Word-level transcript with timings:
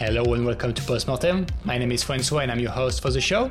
Hello 0.00 0.32
and 0.32 0.46
welcome 0.46 0.72
to 0.72 0.82
Postmortem. 0.84 1.44
My 1.62 1.76
name 1.76 1.92
is 1.92 2.02
Francois 2.02 2.38
and 2.38 2.50
I'm 2.50 2.58
your 2.58 2.70
host 2.70 3.02
for 3.02 3.10
the 3.10 3.20
show. 3.20 3.50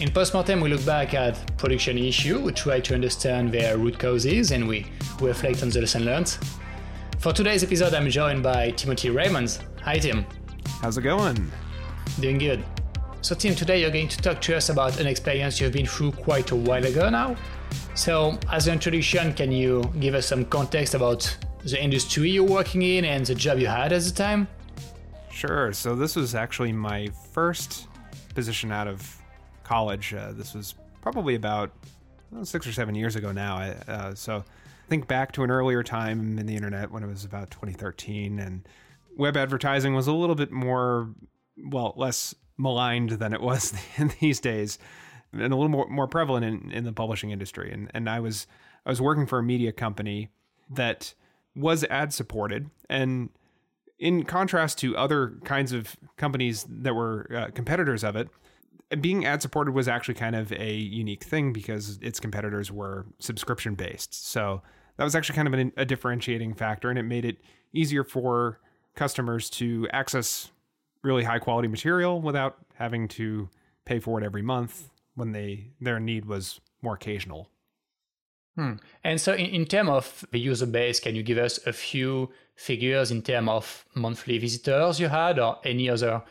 In 0.00 0.10
Postmortem, 0.10 0.62
we 0.62 0.70
look 0.70 0.82
back 0.86 1.12
at 1.12 1.54
production 1.58 1.98
issue, 1.98 2.40
we 2.40 2.52
try 2.52 2.80
to 2.80 2.94
understand 2.94 3.52
their 3.52 3.76
root 3.76 3.98
causes, 3.98 4.52
and 4.52 4.66
we 4.66 4.86
reflect 5.20 5.62
on 5.62 5.68
the 5.68 5.80
lesson 5.80 6.06
learned. 6.06 6.38
For 7.18 7.34
today's 7.34 7.62
episode, 7.62 7.92
I'm 7.92 8.08
joined 8.08 8.42
by 8.42 8.70
Timothy 8.70 9.10
Raymonds. 9.10 9.62
Hi, 9.82 9.98
Tim. 9.98 10.24
How's 10.80 10.96
it 10.96 11.02
going? 11.02 11.52
Doing 12.20 12.38
good. 12.38 12.64
So, 13.20 13.34
Tim, 13.34 13.54
today 13.54 13.82
you're 13.82 13.90
going 13.90 14.08
to 14.08 14.16
talk 14.16 14.40
to 14.40 14.56
us 14.56 14.70
about 14.70 14.98
an 14.98 15.06
experience 15.06 15.60
you've 15.60 15.74
been 15.74 15.84
through 15.84 16.12
quite 16.12 16.52
a 16.52 16.56
while 16.56 16.86
ago 16.86 17.10
now. 17.10 17.36
So, 17.94 18.38
as 18.50 18.66
an 18.66 18.72
introduction, 18.72 19.34
can 19.34 19.52
you 19.52 19.84
give 20.00 20.14
us 20.14 20.24
some 20.24 20.46
context 20.46 20.94
about 20.94 21.36
the 21.64 21.78
industry 21.78 22.30
you're 22.30 22.44
working 22.44 22.80
in 22.80 23.04
and 23.04 23.26
the 23.26 23.34
job 23.34 23.58
you 23.58 23.66
had 23.66 23.92
at 23.92 24.00
the 24.00 24.10
time? 24.10 24.48
Sure. 25.36 25.70
So, 25.74 25.94
this 25.94 26.16
was 26.16 26.34
actually 26.34 26.72
my 26.72 27.08
first 27.32 27.88
position 28.34 28.72
out 28.72 28.88
of 28.88 29.20
college. 29.64 30.14
Uh, 30.14 30.32
this 30.32 30.54
was 30.54 30.74
probably 31.02 31.34
about 31.34 31.72
well, 32.30 32.46
six 32.46 32.66
or 32.66 32.72
seven 32.72 32.94
years 32.94 33.16
ago 33.16 33.32
now. 33.32 33.58
Uh, 33.86 34.14
so 34.14 34.42
think 34.88 35.06
back 35.06 35.32
to 35.32 35.42
an 35.42 35.50
earlier 35.50 35.82
time 35.82 36.38
in 36.38 36.46
the 36.46 36.56
internet 36.56 36.90
when 36.90 37.02
it 37.02 37.06
was 37.06 37.26
about 37.26 37.50
2013, 37.50 38.38
and 38.38 38.66
web 39.18 39.36
advertising 39.36 39.94
was 39.94 40.06
a 40.06 40.12
little 40.12 40.36
bit 40.36 40.52
more, 40.52 41.10
well, 41.70 41.92
less 41.96 42.34
maligned 42.56 43.10
than 43.10 43.34
it 43.34 43.42
was 43.42 43.74
in 43.98 44.10
these 44.20 44.40
days, 44.40 44.78
and 45.34 45.52
a 45.52 45.56
little 45.56 45.68
more 45.68 45.86
more 45.88 46.08
prevalent 46.08 46.46
in, 46.46 46.72
in 46.72 46.84
the 46.84 46.94
publishing 46.94 47.30
industry. 47.30 47.70
And 47.70 47.90
and 47.92 48.08
I 48.08 48.20
was 48.20 48.46
I 48.86 48.88
was 48.88 49.02
working 49.02 49.26
for 49.26 49.40
a 49.40 49.42
media 49.42 49.72
company 49.72 50.30
that 50.70 51.12
was 51.54 51.84
ad 51.84 52.14
supported 52.14 52.70
and 52.88 53.28
in 53.98 54.24
contrast 54.24 54.78
to 54.78 54.96
other 54.96 55.38
kinds 55.44 55.72
of 55.72 55.96
companies 56.16 56.66
that 56.68 56.94
were 56.94 57.30
uh, 57.34 57.50
competitors 57.52 58.04
of 58.04 58.16
it, 58.16 58.28
being 59.00 59.24
ad 59.24 59.42
supported 59.42 59.72
was 59.72 59.88
actually 59.88 60.14
kind 60.14 60.36
of 60.36 60.52
a 60.52 60.74
unique 60.74 61.24
thing 61.24 61.52
because 61.52 61.98
its 62.02 62.20
competitors 62.20 62.70
were 62.70 63.06
subscription 63.18 63.74
based. 63.74 64.30
So 64.30 64.62
that 64.96 65.04
was 65.04 65.14
actually 65.14 65.36
kind 65.36 65.48
of 65.48 65.54
an, 65.54 65.72
a 65.76 65.84
differentiating 65.84 66.54
factor, 66.54 66.90
and 66.90 66.98
it 66.98 67.02
made 67.02 67.24
it 67.24 67.38
easier 67.72 68.04
for 68.04 68.60
customers 68.94 69.50
to 69.50 69.88
access 69.92 70.50
really 71.02 71.24
high 71.24 71.38
quality 71.38 71.68
material 71.68 72.20
without 72.20 72.56
having 72.74 73.08
to 73.08 73.48
pay 73.84 73.98
for 73.98 74.20
it 74.20 74.24
every 74.24 74.42
month 74.42 74.90
when 75.14 75.32
they 75.32 75.70
their 75.80 76.00
need 76.00 76.26
was 76.26 76.60
more 76.82 76.94
occasional. 76.94 77.48
Hmm. 78.56 78.72
And 79.04 79.20
so, 79.20 79.34
in, 79.34 79.46
in 79.46 79.66
terms 79.66 79.90
of 79.90 80.26
the 80.32 80.40
user 80.40 80.66
base, 80.66 80.98
can 80.98 81.14
you 81.14 81.22
give 81.22 81.38
us 81.38 81.64
a 81.66 81.72
few 81.72 82.30
figures 82.56 83.10
in 83.10 83.22
terms 83.22 83.48
of 83.50 83.84
monthly 83.94 84.38
visitors 84.38 84.98
you 84.98 85.08
had, 85.08 85.38
or 85.38 85.58
any 85.64 85.90
other 85.90 86.22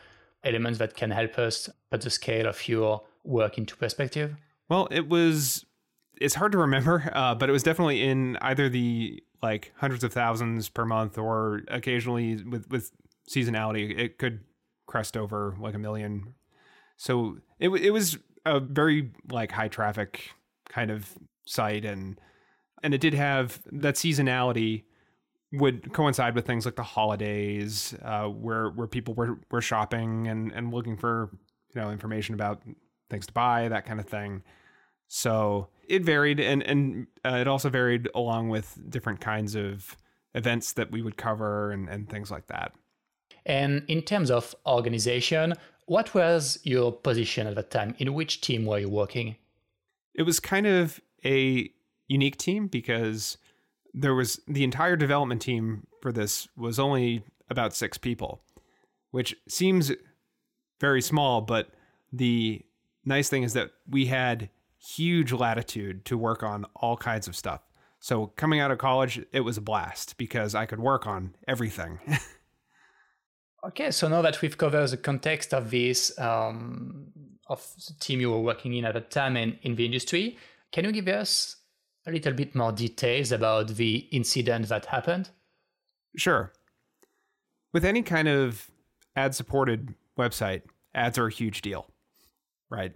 elements 0.44 0.78
that 0.80 0.96
can 0.96 1.10
help 1.10 1.38
us 1.38 1.70
put 1.90 2.00
the 2.00 2.10
scale 2.10 2.46
of 2.46 2.68
your 2.68 3.02
work 3.24 3.58
into 3.58 3.76
perspective? 3.76 4.36
Well, 4.68 4.88
it 4.90 5.08
was. 5.08 5.64
It's 6.20 6.34
hard 6.34 6.52
to 6.52 6.58
remember, 6.58 7.10
uh, 7.14 7.34
but 7.34 7.48
it 7.48 7.52
was 7.52 7.62
definitely 7.62 8.02
in 8.02 8.36
either 8.40 8.68
the 8.68 9.22
like 9.42 9.72
hundreds 9.76 10.02
of 10.02 10.12
thousands 10.12 10.68
per 10.68 10.84
month, 10.84 11.16
or 11.18 11.62
occasionally 11.68 12.42
with 12.42 12.68
with 12.68 12.90
seasonality, 13.30 13.96
it 13.96 14.18
could 14.18 14.40
crest 14.86 15.16
over 15.16 15.56
like 15.60 15.74
a 15.74 15.78
million. 15.78 16.34
So 16.96 17.38
it 17.60 17.68
it 17.68 17.90
was 17.90 18.18
a 18.44 18.58
very 18.58 19.12
like 19.30 19.52
high 19.52 19.68
traffic 19.68 20.30
kind 20.68 20.90
of 20.90 21.16
site, 21.46 21.84
and 21.84 22.20
and 22.82 22.92
it 22.92 23.00
did 23.00 23.14
have 23.14 23.60
that 23.72 23.94
seasonality 23.94 24.84
would 25.52 25.92
coincide 25.92 26.34
with 26.34 26.46
things 26.46 26.64
like 26.64 26.76
the 26.76 26.82
holidays, 26.82 27.94
uh, 28.02 28.26
where 28.26 28.70
where 28.70 28.86
people 28.86 29.14
were 29.14 29.40
were 29.50 29.62
shopping 29.62 30.28
and 30.28 30.52
and 30.52 30.72
looking 30.72 30.96
for 30.96 31.30
you 31.74 31.80
know 31.80 31.90
information 31.90 32.34
about 32.34 32.62
things 33.08 33.26
to 33.26 33.32
buy, 33.32 33.68
that 33.68 33.86
kind 33.86 34.00
of 34.00 34.06
thing. 34.06 34.42
So 35.08 35.68
it 35.88 36.04
varied, 36.04 36.40
and 36.40 36.62
and 36.62 37.06
uh, 37.24 37.36
it 37.36 37.48
also 37.48 37.70
varied 37.70 38.08
along 38.14 38.48
with 38.48 38.78
different 38.90 39.20
kinds 39.20 39.54
of 39.54 39.96
events 40.34 40.72
that 40.74 40.90
we 40.90 41.00
would 41.02 41.16
cover 41.16 41.70
and 41.70 41.88
and 41.88 42.08
things 42.08 42.30
like 42.30 42.48
that. 42.48 42.72
And 43.44 43.84
in 43.86 44.02
terms 44.02 44.30
of 44.30 44.54
organization, 44.66 45.54
what 45.86 46.12
was 46.14 46.58
your 46.64 46.90
position 46.90 47.46
at 47.46 47.54
that 47.54 47.70
time? 47.70 47.94
In 47.98 48.12
which 48.14 48.40
team 48.40 48.66
were 48.66 48.80
you 48.80 48.88
working? 48.88 49.36
It 50.14 50.24
was 50.24 50.40
kind 50.40 50.66
of 50.66 51.00
a 51.24 51.70
unique 52.08 52.36
team 52.36 52.66
because 52.68 53.38
there 53.94 54.14
was 54.14 54.40
the 54.46 54.64
entire 54.64 54.96
development 54.96 55.42
team 55.42 55.86
for 56.00 56.12
this 56.12 56.48
was 56.56 56.78
only 56.78 57.24
about 57.48 57.74
six 57.74 57.98
people, 57.98 58.42
which 59.10 59.34
seems 59.48 59.90
very 60.80 61.00
small, 61.00 61.40
but 61.40 61.70
the 62.12 62.62
nice 63.04 63.28
thing 63.28 63.42
is 63.42 63.54
that 63.54 63.70
we 63.88 64.06
had 64.06 64.50
huge 64.78 65.32
latitude 65.32 66.04
to 66.04 66.18
work 66.18 66.42
on 66.42 66.66
all 66.76 66.96
kinds 66.96 67.26
of 67.26 67.34
stuff. 67.34 67.60
So 68.00 68.26
coming 68.36 68.60
out 68.60 68.70
of 68.70 68.78
college, 68.78 69.24
it 69.32 69.40
was 69.40 69.56
a 69.56 69.60
blast 69.60 70.16
because 70.16 70.54
I 70.54 70.66
could 70.66 70.80
work 70.80 71.06
on 71.06 71.34
everything. 71.48 71.98
okay, 73.66 73.90
so 73.90 74.08
now 74.08 74.22
that 74.22 74.42
we've 74.42 74.56
covered 74.56 74.86
the 74.88 74.96
context 74.96 75.54
of 75.54 75.70
this, 75.70 76.16
um, 76.18 77.06
of 77.48 77.66
the 77.88 77.94
team 77.98 78.20
you 78.20 78.30
were 78.30 78.40
working 78.40 78.74
in 78.74 78.84
at 78.84 78.94
the 78.94 79.00
time 79.00 79.36
and 79.36 79.58
in 79.62 79.76
the 79.76 79.84
industry, 79.84 80.36
can 80.72 80.84
you 80.84 80.92
give 80.92 81.08
us 81.08 81.56
a 82.06 82.10
little 82.10 82.32
bit 82.32 82.54
more 82.54 82.72
details 82.72 83.32
about 83.32 83.68
the 83.68 83.96
incident 84.12 84.68
that 84.68 84.86
happened? 84.86 85.30
Sure. 86.16 86.52
With 87.72 87.84
any 87.84 88.02
kind 88.02 88.28
of 88.28 88.70
ad 89.16 89.34
supported 89.34 89.94
website, 90.18 90.62
ads 90.94 91.18
are 91.18 91.26
a 91.26 91.32
huge 91.32 91.62
deal, 91.62 91.86
right? 92.70 92.92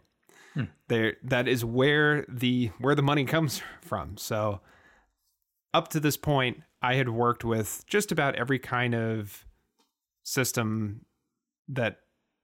Hmm. 0.55 0.65
There 0.89 1.17
that 1.25 1.49
is 1.49 1.65
where 1.65 2.25
the 2.29 2.71
where 2.79 2.95
the 2.95 3.03
money 3.03 3.25
comes 3.35 3.63
from. 3.83 4.17
So 4.17 4.61
up 5.75 5.89
to 5.89 6.01
this 6.01 6.17
point, 6.17 6.63
I 6.83 6.95
had 6.95 7.09
worked 7.09 7.45
with 7.45 7.85
just 7.87 8.11
about 8.11 8.37
every 8.37 8.59
kind 8.59 8.95
of 8.95 9.45
system 10.25 11.05
that 11.69 11.99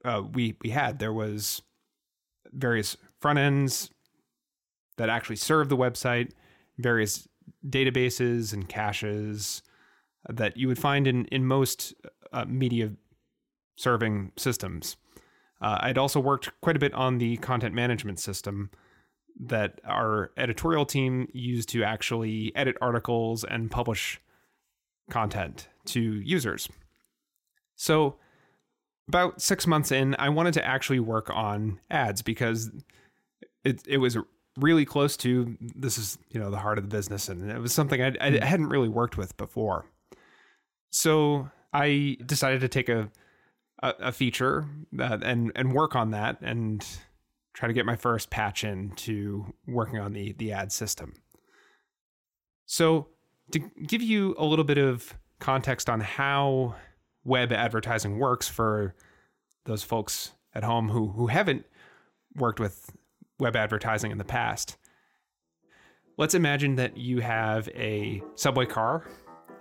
uh, 0.05 0.23
we 0.33 0.57
we 0.63 0.71
had. 0.71 0.99
There 0.99 1.13
was 1.13 1.63
various 2.53 2.97
front 3.21 3.39
ends 3.39 3.91
that 4.97 5.09
actually 5.09 5.37
serve 5.37 5.69
the 5.69 5.77
website 5.77 6.31
various 6.79 7.29
databases 7.69 8.53
and 8.53 8.69
caches 8.69 9.63
that 10.29 10.57
you 10.57 10.69
would 10.69 10.79
find 10.79 11.07
in 11.07 11.25
in 11.27 11.47
most 11.47 11.95
uh, 12.33 12.45
media 12.47 12.93
serving 13.77 14.33
systems. 14.37 14.97
Uh, 15.61 15.79
I'd 15.81 15.99
also 15.99 16.21
worked 16.21 16.51
quite 16.61 16.77
a 16.77 16.81
bit 16.81 16.93
on 16.95 17.19
the 17.19 17.37
content 17.39 17.75
management 17.75 18.19
system 18.19 18.71
that 19.39 19.81
our 19.85 20.31
editorial 20.37 20.87
team 20.87 21.29
used 21.33 21.69
to 21.71 21.85
actually 21.85 22.53
edit 22.55 22.77
articles 22.81 23.45
and 23.45 23.71
publish 23.71 24.21
content 25.11 25.69
to 25.87 26.01
users. 26.01 26.69
So, 27.75 28.17
about 29.09 29.41
six 29.41 29.67
months 29.67 29.93
in, 29.93 30.17
I 30.19 30.31
wanted 30.31 30.55
to 30.55 30.67
actually 30.67 31.01
work 31.01 31.31
on 31.31 31.81
ads 31.91 32.23
because 32.23 32.71
it, 33.63 33.83
it 33.87 33.99
was 33.99 34.17
really 34.57 34.85
close 34.85 35.17
to 35.19 35.57
this 35.61 35.99
is 35.99 36.19
you 36.31 36.41
know 36.41 36.51
the 36.51 36.59
heart 36.59 36.79
of 36.79 36.85
the 36.85 36.95
business 36.95 37.29
and 37.29 37.51
it 37.51 37.59
was 37.59 37.73
something 37.73 38.03
I, 38.03 38.15
I 38.21 38.31
hmm. 38.31 38.37
hadn't 38.37 38.69
really 38.69 38.89
worked 38.89 39.17
with 39.17 39.37
before 39.37 39.87
so 40.91 41.51
i 41.73 42.17
decided 42.25 42.61
to 42.63 42.69
take 42.69 42.89
a 42.89 43.11
a, 43.83 43.95
a 44.01 44.13
feature 44.13 44.67
uh, 44.99 45.19
and 45.23 45.53
and 45.55 45.73
work 45.73 45.95
on 45.95 46.11
that 46.13 46.39
and 46.41 46.87
try 47.53 47.67
to 47.69 47.75
get 47.75 47.87
my 47.87 47.97
first 47.97 48.31
patch 48.31 48.65
in 48.65 48.91
to 48.93 49.55
working 49.67 49.99
on 49.99 50.13
the 50.13 50.33
the 50.39 50.53
ad 50.53 50.73
system 50.73 51.15
so 52.65 53.09
to 53.53 53.59
give 53.87 54.03
you 54.03 54.35
a 54.39 54.45
little 54.45 54.65
bit 54.65 54.79
of 54.79 55.15
context 55.39 55.91
on 55.91 56.01
how 56.01 56.75
web 57.25 57.53
advertising 57.53 58.19
works 58.19 58.49
for 58.49 58.95
those 59.67 59.83
folks 59.83 60.33
at 60.55 60.65
home 60.65 60.89
who 60.89 61.09
who 61.09 61.27
haven't 61.27 61.67
worked 62.37 62.61
with 62.61 62.91
web 63.39 63.57
advertising 63.57 64.11
in 64.11 64.19
the 64.19 64.25
past. 64.25 64.77
Let's 66.19 66.35
imagine 66.35 66.77
that 66.77 66.97
you 66.97 67.21
have 67.21 67.69
a 67.75 68.23
subway 68.35 68.67
car 68.67 69.07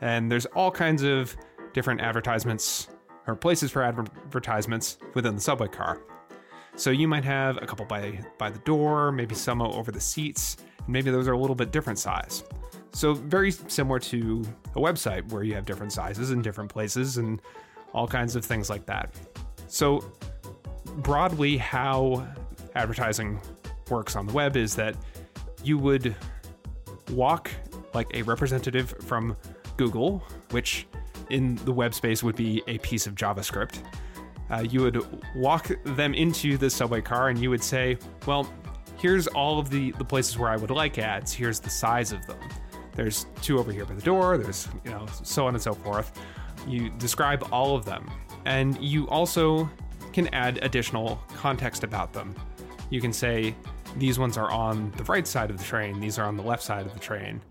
and 0.01 0.31
there's 0.31 0.45
all 0.47 0.71
kinds 0.71 1.03
of 1.03 1.35
different 1.73 2.01
advertisements 2.01 2.87
or 3.27 3.35
places 3.35 3.71
for 3.71 3.83
advertisements 3.83 4.97
within 5.13 5.35
the 5.35 5.41
subway 5.41 5.67
car. 5.67 6.01
So 6.75 6.89
you 6.91 7.07
might 7.07 7.23
have 7.23 7.57
a 7.61 7.65
couple 7.65 7.85
by 7.85 8.19
by 8.37 8.49
the 8.49 8.59
door, 8.59 9.11
maybe 9.11 9.35
some 9.35 9.61
over 9.61 9.91
the 9.91 9.99
seats, 9.99 10.57
and 10.77 10.89
maybe 10.89 11.09
those 11.09 11.27
are 11.27 11.33
a 11.33 11.37
little 11.37 11.55
bit 11.55 11.71
different 11.71 11.99
size. 11.99 12.43
So 12.93 13.13
very 13.13 13.51
similar 13.51 13.99
to 13.99 14.43
a 14.75 14.79
website 14.79 15.29
where 15.31 15.43
you 15.43 15.53
have 15.55 15.65
different 15.65 15.91
sizes 15.91 16.31
in 16.31 16.41
different 16.41 16.69
places 16.69 17.17
and 17.17 17.41
all 17.93 18.07
kinds 18.07 18.35
of 18.35 18.45
things 18.45 18.69
like 18.69 18.85
that. 18.85 19.13
So 19.67 20.03
broadly 20.97 21.57
how 21.57 22.27
advertising 22.75 23.41
works 23.89 24.15
on 24.15 24.27
the 24.27 24.33
web 24.33 24.55
is 24.57 24.75
that 24.75 24.95
you 25.63 25.77
would 25.77 26.15
walk 27.11 27.51
like 27.93 28.07
a 28.13 28.21
representative 28.23 28.93
from 29.01 29.35
Google, 29.77 30.23
which 30.51 30.87
in 31.29 31.55
the 31.65 31.71
web 31.71 31.93
space 31.93 32.23
would 32.23 32.35
be 32.35 32.61
a 32.67 32.77
piece 32.79 33.07
of 33.07 33.15
JavaScript. 33.15 33.81
uh, 34.49 34.59
you 34.69 34.81
would 34.81 35.05
walk 35.35 35.71
them 35.83 36.13
into 36.13 36.57
the 36.57 36.69
subway 36.69 37.01
car 37.01 37.29
and 37.29 37.39
you 37.39 37.49
would 37.49 37.63
say, 37.63 37.97
well, 38.25 38.51
here's 38.97 39.27
all 39.27 39.59
of 39.59 39.69
the, 39.69 39.91
the 39.93 40.05
places 40.05 40.37
where 40.37 40.49
I 40.49 40.55
would 40.55 40.71
like 40.71 40.97
ads. 40.99 41.33
Here's 41.33 41.59
the 41.59 41.69
size 41.69 42.11
of 42.11 42.25
them. 42.27 42.39
There's 42.93 43.25
two 43.41 43.59
over 43.59 43.71
here 43.71 43.85
by 43.85 43.95
the 43.95 44.01
door. 44.01 44.37
There's, 44.37 44.67
you 44.83 44.91
know, 44.91 45.05
so 45.23 45.47
on 45.47 45.55
and 45.55 45.61
so 45.61 45.73
forth. 45.73 46.11
You 46.67 46.89
describe 46.91 47.47
all 47.51 47.75
of 47.75 47.85
them. 47.85 48.09
And 48.45 48.81
you 48.81 49.07
also 49.09 49.69
can 50.13 50.27
add 50.33 50.59
additional 50.61 51.19
context 51.35 51.83
about 51.83 52.13
them. 52.13 52.35
You 52.89 53.01
can 53.01 53.11
say, 53.11 53.55
these 53.97 54.19
ones 54.19 54.37
are 54.37 54.51
on 54.51 54.91
the 54.97 55.03
right 55.05 55.27
side 55.27 55.49
of 55.49 55.57
the 55.57 55.63
train, 55.63 55.99
these 55.99 56.19
are 56.19 56.25
on 56.25 56.35
the 56.35 56.43
left 56.43 56.63
side 56.63 56.85
of 56.85 56.93
the 56.93 56.99
train, 56.99 57.41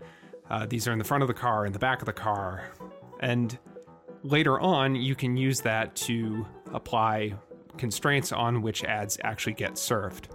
uh, 0.49 0.65
these 0.65 0.87
are 0.87 0.91
in 0.91 0.99
the 0.99 1.03
front 1.03 1.23
of 1.23 1.27
the 1.27 1.33
car, 1.33 1.65
in 1.65 1.73
the 1.73 1.79
back 1.79 2.01
of 2.01 2.05
the 2.05 2.13
car. 2.13 2.69
And 3.19 3.57
later 4.23 4.59
on, 4.59 4.95
you 4.95 5.15
can 5.15 5.37
use 5.37 5.61
that 5.61 5.95
to 5.97 6.45
apply 6.73 7.33
constraints 7.77 8.31
on 8.31 8.61
which 8.61 8.83
ads 8.83 9.17
actually 9.23 9.53
get 9.53 9.77
served. 9.77 10.29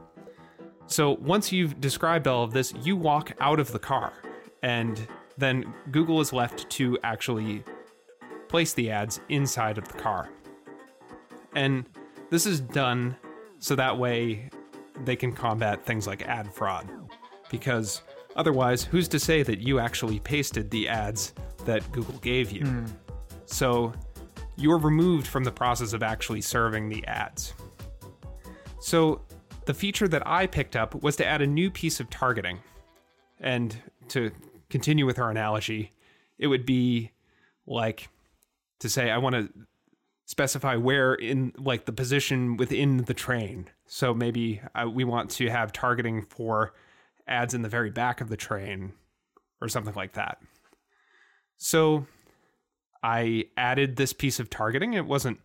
So 0.87 1.12
once 1.21 1.53
you've 1.53 1.81
described 1.81 2.27
all 2.27 2.43
of 2.43 2.53
this, 2.53 2.75
you 2.83 2.97
walk 2.97 3.33
out 3.41 3.61
of 3.61 3.71
the 3.71 3.79
car, 3.79 4.13
and 4.63 5.06
then 5.39 5.73
Google 5.91 6.21
is 6.21 6.33
left 6.33 6.69
to 6.71 6.99
actually 7.05 7.63
place 8.49 8.73
the 8.73 8.91
ads 8.91 9.21
inside 9.29 9.79
of 9.79 9.87
the 9.87 9.99
car. 9.99 10.29
And 11.55 11.85
this 12.31 12.47
is 12.47 12.61
done 12.61 13.17
so 13.61 13.77
that 13.77 13.97
way 13.97 14.51
they 15.05 15.17
can 15.17 15.32
combat 15.32 15.85
things 15.85 16.06
like 16.06 16.23
ad 16.23 16.52
fraud. 16.52 16.88
Because 17.50 18.02
otherwise, 18.37 18.85
who's 18.85 19.08
to 19.08 19.19
say 19.19 19.43
that 19.43 19.61
you 19.61 19.79
actually 19.79 20.20
pasted 20.20 20.70
the 20.70 20.88
ads 20.88 21.35
that 21.64 21.91
Google 21.93 22.19
gave 22.19 22.50
you? 22.50 22.62
Mm. 22.62 22.91
So 23.47 23.93
you're 24.56 24.79
removed 24.79 25.26
from 25.26 25.44
the 25.44 25.50
process 25.50 25.93
of 25.93 26.02
actually 26.02 26.41
serving 26.41 26.88
the 26.88 27.05
ads. 27.06 27.55
So 28.81 29.23
the 29.67 29.75
feature 29.75 30.08
that 30.08 30.26
I 30.26 30.47
picked 30.47 30.76
up 30.76 31.03
was 31.03 31.17
to 31.17 31.26
add 31.26 31.43
a 31.43 31.46
new 31.46 31.70
piece 31.70 32.00
of 32.00 32.11
targeting. 32.11 32.58
And 33.41 33.76
to 34.08 34.31
continue 34.69 35.06
with 35.06 35.19
our 35.19 35.31
analogy, 35.31 35.93
it 36.38 36.46
would 36.46 36.67
be 36.67 37.11
like 37.67 38.08
to 38.81 38.88
say, 38.88 39.11
I 39.11 39.19
want 39.19 39.35
to 39.35 39.49
specify 40.31 40.77
where 40.77 41.12
in 41.12 41.53
like 41.59 41.87
the 41.87 41.93
position 41.93 42.56
within 42.56 42.99
the 42.99 43.15
train. 43.15 43.69
So 43.87 44.15
maybe 44.15 44.62
uh, 44.77 44.88
we 44.88 45.03
want 45.03 45.29
to 45.32 45.50
have 45.50 45.73
targeting 45.73 46.23
for 46.23 46.73
ads 47.27 47.53
in 47.53 47.62
the 47.62 47.69
very 47.69 47.91
back 47.91 48.21
of 48.21 48.29
the 48.29 48.37
train 48.37 48.93
or 49.61 49.69
something 49.69 49.94
like 49.94 50.12
that. 50.12 50.41
So 51.56 52.06
I 53.03 53.47
added 53.56 53.97
this 53.97 54.12
piece 54.12 54.38
of 54.38 54.49
targeting. 54.49 54.94
It 54.94 55.05
wasn't 55.05 55.41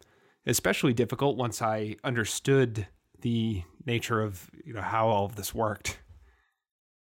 especially 0.46 0.94
difficult 0.94 1.36
once 1.36 1.64
I 1.64 1.96
understood 2.04 2.86
the 3.22 3.64
nature 3.88 4.22
of 4.22 4.52
you 4.64 4.74
know 4.74 4.82
how 4.82 5.08
all 5.08 5.26
of 5.26 5.36
this 5.36 5.52
worked. 5.52 5.98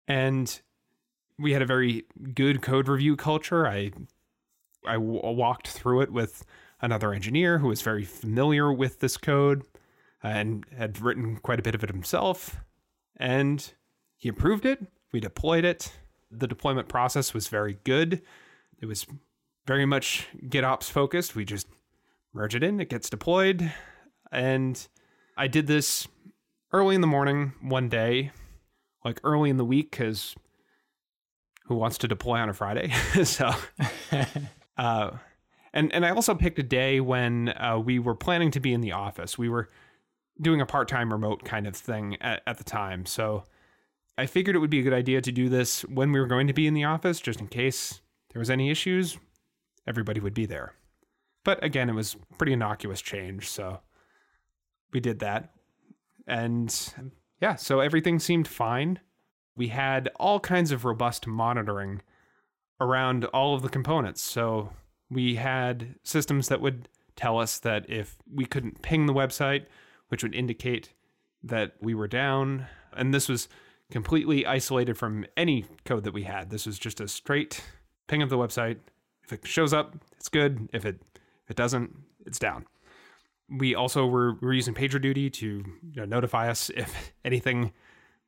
And 0.08 0.58
we 1.38 1.52
had 1.52 1.60
a 1.60 1.66
very 1.66 2.04
good 2.32 2.62
code 2.62 2.88
review 2.88 3.16
culture. 3.16 3.66
I 3.66 3.90
I 4.86 4.94
w- 4.94 5.20
walked 5.22 5.68
through 5.68 6.00
it 6.00 6.10
with 6.10 6.42
another 6.80 7.12
engineer 7.12 7.58
who 7.58 7.68
was 7.68 7.82
very 7.82 8.04
familiar 8.04 8.72
with 8.72 9.00
this 9.00 9.16
code 9.16 9.64
and 10.22 10.64
had 10.76 11.00
written 11.00 11.36
quite 11.36 11.58
a 11.58 11.62
bit 11.62 11.74
of 11.74 11.82
it 11.82 11.90
himself. 11.90 12.56
And 13.16 13.72
he 14.16 14.28
approved 14.28 14.66
it. 14.66 14.86
We 15.12 15.20
deployed 15.20 15.64
it. 15.64 15.92
The 16.30 16.46
deployment 16.46 16.88
process 16.88 17.32
was 17.32 17.48
very 17.48 17.78
good. 17.84 18.22
It 18.80 18.86
was 18.86 19.06
very 19.66 19.86
much 19.86 20.26
GitOps 20.48 20.90
focused. 20.90 21.34
We 21.34 21.44
just 21.44 21.66
merge 22.32 22.54
it 22.54 22.62
in, 22.62 22.80
it 22.80 22.90
gets 22.90 23.08
deployed. 23.08 23.72
And 24.30 24.86
I 25.36 25.46
did 25.48 25.66
this 25.66 26.06
early 26.72 26.94
in 26.94 27.00
the 27.00 27.06
morning 27.06 27.52
one 27.62 27.88
day, 27.88 28.32
like 29.04 29.20
early 29.24 29.50
in 29.50 29.56
the 29.56 29.64
week, 29.64 29.92
because 29.92 30.34
who 31.64 31.76
wants 31.76 31.98
to 31.98 32.08
deploy 32.08 32.38
on 32.38 32.48
a 32.48 32.52
Friday? 32.52 32.90
so, 33.24 33.50
uh, 34.76 35.10
and 35.76 35.92
and 35.92 36.04
I 36.04 36.10
also 36.10 36.34
picked 36.34 36.58
a 36.58 36.64
day 36.64 37.00
when 37.00 37.50
uh, 37.50 37.78
we 37.78 37.98
were 37.98 38.14
planning 38.14 38.50
to 38.52 38.60
be 38.60 38.72
in 38.72 38.80
the 38.80 38.92
office. 38.92 39.36
We 39.36 39.48
were 39.48 39.68
doing 40.40 40.60
a 40.60 40.66
part 40.66 40.88
time 40.88 41.12
remote 41.12 41.44
kind 41.44 41.66
of 41.66 41.76
thing 41.76 42.16
at, 42.20 42.42
at 42.46 42.58
the 42.58 42.64
time, 42.64 43.06
so 43.06 43.44
I 44.18 44.26
figured 44.26 44.56
it 44.56 44.60
would 44.60 44.70
be 44.70 44.80
a 44.80 44.82
good 44.82 44.94
idea 44.94 45.20
to 45.20 45.30
do 45.30 45.48
this 45.48 45.82
when 45.82 46.10
we 46.12 46.18
were 46.18 46.26
going 46.26 46.46
to 46.46 46.54
be 46.54 46.66
in 46.66 46.74
the 46.74 46.84
office, 46.84 47.20
just 47.20 47.40
in 47.40 47.48
case 47.48 48.00
there 48.32 48.40
was 48.40 48.50
any 48.50 48.70
issues. 48.70 49.18
Everybody 49.86 50.18
would 50.18 50.34
be 50.34 50.46
there. 50.46 50.72
But 51.44 51.62
again, 51.62 51.90
it 51.90 51.94
was 51.94 52.16
pretty 52.38 52.54
innocuous 52.54 53.02
change, 53.02 53.48
so 53.48 53.80
we 54.92 55.00
did 55.00 55.18
that. 55.20 55.52
And 56.26 56.74
yeah, 57.40 57.56
so 57.56 57.80
everything 57.80 58.18
seemed 58.18 58.48
fine. 58.48 58.98
We 59.54 59.68
had 59.68 60.08
all 60.16 60.40
kinds 60.40 60.72
of 60.72 60.84
robust 60.84 61.26
monitoring 61.26 62.00
around 62.80 63.26
all 63.26 63.54
of 63.54 63.62
the 63.62 63.68
components. 63.68 64.22
So 64.22 64.70
we 65.10 65.36
had 65.36 65.96
systems 66.02 66.48
that 66.48 66.60
would 66.60 66.88
tell 67.14 67.38
us 67.38 67.58
that 67.60 67.88
if 67.88 68.16
we 68.32 68.44
couldn't 68.44 68.82
ping 68.82 69.06
the 69.06 69.14
website, 69.14 69.66
which 70.08 70.22
would 70.22 70.34
indicate 70.34 70.92
that 71.42 71.74
we 71.80 71.94
were 71.94 72.08
down, 72.08 72.66
and 72.96 73.14
this 73.14 73.28
was 73.28 73.48
completely 73.90 74.44
isolated 74.46 74.98
from 74.98 75.24
any 75.36 75.64
code 75.84 76.04
that 76.04 76.12
we 76.12 76.24
had. 76.24 76.50
This 76.50 76.66
was 76.66 76.78
just 76.78 77.00
a 77.00 77.08
straight 77.08 77.62
ping 78.08 78.22
of 78.22 78.30
the 78.30 78.38
website. 78.38 78.78
If 79.24 79.32
it 79.32 79.46
shows 79.46 79.72
up, 79.72 79.96
it's 80.16 80.28
good. 80.28 80.68
If 80.72 80.84
it 80.84 81.00
if 81.44 81.50
it 81.50 81.56
doesn't, 81.56 81.96
it's 82.26 82.38
down. 82.38 82.66
We 83.48 83.76
also 83.76 84.06
were, 84.06 84.34
were 84.40 84.52
using 84.52 84.74
PagerDuty 84.74 85.32
to 85.34 85.46
you 85.46 85.64
know, 85.94 86.04
notify 86.04 86.50
us 86.50 86.70
if 86.76 87.12
anything 87.24 87.72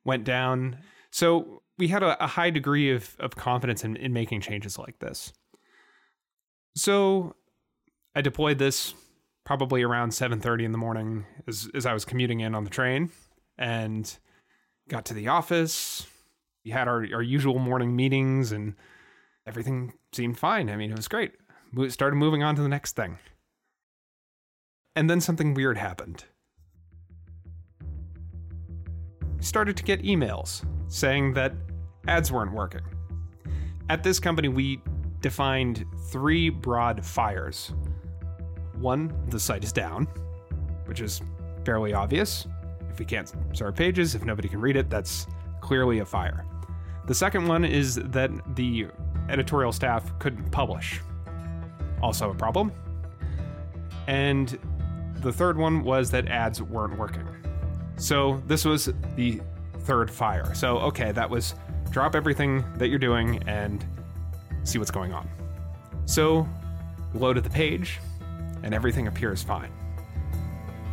went 0.05 0.23
down. 0.23 0.77
So 1.11 1.61
we 1.77 1.89
had 1.89 2.03
a, 2.03 2.21
a 2.23 2.27
high 2.27 2.49
degree 2.49 2.91
of, 2.91 3.17
of 3.19 3.35
confidence 3.35 3.83
in, 3.83 3.97
in 3.97 4.13
making 4.13 4.41
changes 4.41 4.79
like 4.79 4.99
this. 4.99 5.33
So 6.79 7.35
I 8.15 8.21
deployed 8.21 8.57
this 8.57 8.93
probably 9.43 9.83
around 9.83 10.11
7:30 10.11 10.63
in 10.63 10.71
the 10.71 10.77
morning 10.77 11.25
as 11.45 11.69
as 11.73 11.85
I 11.85 11.91
was 11.91 12.05
commuting 12.05 12.39
in 12.39 12.55
on 12.55 12.63
the 12.63 12.69
train 12.69 13.11
and 13.57 14.17
got 14.87 15.03
to 15.05 15.13
the 15.13 15.27
office. 15.27 16.07
We 16.63 16.71
had 16.71 16.87
our, 16.87 17.05
our 17.13 17.21
usual 17.21 17.59
morning 17.59 17.97
meetings 17.97 18.53
and 18.53 18.75
everything 19.45 19.93
seemed 20.13 20.39
fine. 20.39 20.69
I 20.69 20.77
mean, 20.77 20.89
it 20.89 20.95
was 20.95 21.09
great. 21.09 21.33
We 21.73 21.89
started 21.89 22.15
moving 22.15 22.43
on 22.43 22.55
to 22.55 22.61
the 22.61 22.69
next 22.69 22.95
thing. 22.95 23.19
And 24.95 25.09
then 25.09 25.19
something 25.19 25.53
weird 25.53 25.77
happened. 25.77 26.23
Started 29.41 29.75
to 29.77 29.83
get 29.83 30.01
emails 30.03 30.65
saying 30.87 31.33
that 31.33 31.53
ads 32.07 32.31
weren't 32.31 32.53
working. 32.53 32.83
At 33.89 34.03
this 34.03 34.19
company, 34.19 34.47
we 34.47 34.81
defined 35.21 35.85
three 36.09 36.49
broad 36.49 37.05
fires. 37.05 37.73
One, 38.77 39.13
the 39.27 39.39
site 39.39 39.63
is 39.63 39.73
down, 39.73 40.07
which 40.85 41.01
is 41.01 41.21
fairly 41.65 41.93
obvious. 41.93 42.47
If 42.89 42.99
we 42.99 43.05
can't 43.05 43.31
serve 43.53 43.75
pages, 43.75 44.15
if 44.15 44.23
nobody 44.23 44.47
can 44.47 44.61
read 44.61 44.75
it, 44.75 44.89
that's 44.89 45.27
clearly 45.61 45.99
a 45.99 46.05
fire. 46.05 46.45
The 47.05 47.15
second 47.15 47.47
one 47.47 47.65
is 47.65 47.95
that 47.95 48.31
the 48.55 48.87
editorial 49.29 49.71
staff 49.71 50.17
couldn't 50.19 50.49
publish. 50.51 51.01
Also 52.01 52.31
a 52.31 52.35
problem. 52.35 52.71
And 54.07 54.57
the 55.21 55.31
third 55.31 55.57
one 55.57 55.83
was 55.83 56.09
that 56.11 56.27
ads 56.27 56.61
weren't 56.61 56.97
working. 56.97 57.27
So 57.97 58.41
this 58.47 58.63
was 58.63 58.89
the 59.15 59.41
third 59.81 60.09
fire. 60.09 60.53
So, 60.55 60.77
okay, 60.79 61.11
that 61.11 61.29
was 61.29 61.55
drop 61.89 62.15
everything 62.15 62.63
that 62.77 62.87
you're 62.87 62.99
doing 62.99 63.41
and 63.47 63.85
see 64.63 64.77
what's 64.77 64.91
going 64.91 65.13
on. 65.13 65.27
So, 66.05 66.47
we 67.13 67.19
loaded 67.19 67.43
the 67.43 67.49
page, 67.49 67.99
and 68.63 68.73
everything 68.73 69.07
appears 69.07 69.43
fine. 69.43 69.71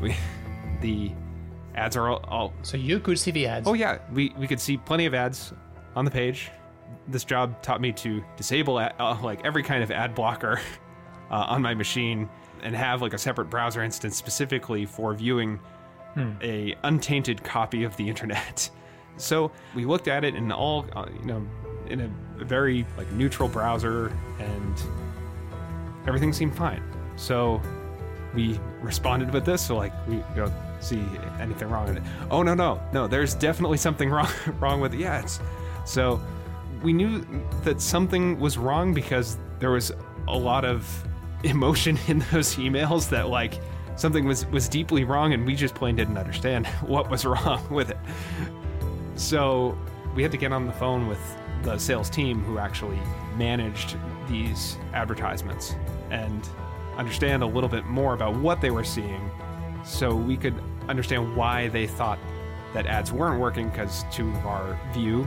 We, 0.00 0.14
the 0.80 1.12
ads 1.74 1.96
are 1.96 2.08
all, 2.08 2.24
all, 2.28 2.54
So 2.62 2.76
you 2.76 3.00
could 3.00 3.18
see 3.18 3.30
the 3.30 3.46
ads. 3.46 3.68
Oh 3.68 3.74
yeah, 3.74 3.98
we 4.12 4.32
we 4.38 4.46
could 4.46 4.60
see 4.60 4.76
plenty 4.76 5.06
of 5.06 5.14
ads 5.14 5.52
on 5.94 6.04
the 6.04 6.10
page. 6.10 6.50
This 7.08 7.24
job 7.24 7.60
taught 7.62 7.80
me 7.80 7.92
to 7.92 8.24
disable 8.36 8.80
ad, 8.80 8.94
uh, 8.98 9.18
like 9.22 9.44
every 9.44 9.62
kind 9.62 9.82
of 9.82 9.90
ad 9.90 10.14
blocker 10.14 10.60
uh, 11.30 11.34
on 11.34 11.62
my 11.62 11.74
machine 11.74 12.28
and 12.62 12.74
have 12.74 13.02
like 13.02 13.12
a 13.12 13.18
separate 13.18 13.50
browser 13.50 13.82
instance 13.82 14.16
specifically 14.16 14.86
for 14.86 15.14
viewing 15.14 15.60
hmm. 16.14 16.32
a 16.42 16.74
untainted 16.84 17.42
copy 17.44 17.84
of 17.84 17.96
the 17.96 18.08
internet. 18.08 18.70
So 19.18 19.50
we 19.74 19.86
looked 19.86 20.08
at 20.08 20.24
it 20.24 20.34
and 20.34 20.52
all, 20.52 20.84
uh, 20.94 21.06
you 21.18 21.24
know, 21.24 21.46
in 21.88 22.00
a 22.00 22.44
very 22.44 22.86
like 22.96 23.10
neutral 23.12 23.48
browser 23.48 24.12
and 24.38 24.82
everything 26.06 26.32
seemed 26.32 26.56
fine. 26.56 26.82
So 27.16 27.60
we 28.34 28.60
responded 28.80 29.32
with 29.32 29.44
this. 29.44 29.66
So 29.66 29.76
like 29.76 29.92
we 30.06 30.22
don't 30.34 30.52
see 30.80 31.02
anything 31.40 31.68
wrong 31.68 31.88
with 31.88 31.96
it. 31.96 32.02
Oh 32.30 32.42
no 32.42 32.54
no 32.54 32.80
no! 32.92 33.06
There's 33.06 33.34
definitely 33.34 33.78
something 33.78 34.10
wrong 34.16 34.30
wrong 34.60 34.80
with 34.80 34.94
it. 34.94 35.00
Yeah, 35.00 35.20
it's 35.20 35.40
so 35.84 36.20
we 36.82 36.92
knew 36.92 37.24
that 37.64 37.80
something 37.80 38.38
was 38.38 38.58
wrong 38.58 38.92
because 38.92 39.38
there 39.58 39.70
was 39.70 39.92
a 40.28 40.36
lot 40.36 40.64
of 40.64 40.86
emotion 41.44 41.98
in 42.08 42.24
those 42.32 42.56
emails 42.56 43.08
that 43.10 43.28
like 43.28 43.60
something 43.96 44.26
was 44.26 44.46
was 44.46 44.68
deeply 44.68 45.04
wrong 45.04 45.32
and 45.32 45.46
we 45.46 45.54
just 45.54 45.74
plain 45.74 45.96
didn't 45.96 46.18
understand 46.18 46.66
what 46.82 47.10
was 47.10 47.24
wrong 47.24 47.62
with 47.70 47.90
it. 47.90 47.98
So 49.14 49.76
we 50.14 50.22
had 50.22 50.32
to 50.32 50.38
get 50.38 50.52
on 50.52 50.66
the 50.66 50.72
phone 50.72 51.06
with 51.06 51.20
the 51.62 51.78
sales 51.78 52.10
team 52.10 52.42
who 52.42 52.58
actually 52.58 52.98
managed 53.36 53.96
these 54.28 54.76
advertisements 54.92 55.74
and 56.10 56.48
understand 56.96 57.42
a 57.42 57.46
little 57.46 57.68
bit 57.68 57.84
more 57.86 58.14
about 58.14 58.36
what 58.36 58.60
they 58.60 58.70
were 58.70 58.84
seeing 58.84 59.30
so 59.84 60.14
we 60.14 60.36
could 60.36 60.54
understand 60.88 61.36
why 61.36 61.68
they 61.68 61.86
thought 61.86 62.18
that 62.74 62.86
ads 62.86 63.12
weren't 63.12 63.40
working 63.40 63.68
because 63.68 64.04
to 64.10 64.30
our 64.44 64.78
view 64.92 65.26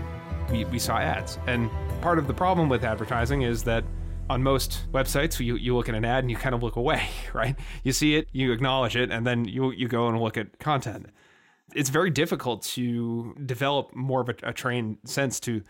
we, 0.51 0.65
we 0.65 0.79
saw 0.79 0.97
ads. 0.97 1.37
And 1.47 1.69
part 2.01 2.17
of 2.17 2.27
the 2.27 2.33
problem 2.33 2.69
with 2.69 2.83
advertising 2.83 3.43
is 3.43 3.63
that 3.63 3.83
on 4.29 4.43
most 4.43 4.85
websites 4.91 5.39
you, 5.39 5.55
you 5.55 5.75
look 5.75 5.89
at 5.89 5.95
an 5.95 6.05
ad 6.05 6.23
and 6.23 6.29
you 6.29 6.37
kind 6.37 6.53
of 6.53 6.61
look 6.61 6.75
away 6.75 7.07
right? 7.33 7.55
You 7.83 7.91
see 7.91 8.15
it 8.15 8.27
you 8.31 8.51
acknowledge 8.51 8.95
it 8.95 9.11
and 9.11 9.25
then 9.25 9.45
you, 9.45 9.71
you 9.71 9.87
go 9.87 10.07
and 10.07 10.19
look 10.19 10.37
at 10.37 10.59
content. 10.59 11.07
It's 11.75 11.89
very 11.89 12.09
difficult 12.09 12.63
to 12.63 13.35
develop 13.45 13.95
more 13.95 14.21
of 14.21 14.29
a, 14.29 14.35
a 14.43 14.53
trained 14.53 14.97
sense 15.05 15.39
to 15.41 15.61